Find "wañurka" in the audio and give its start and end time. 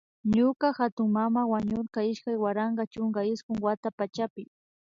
1.51-1.99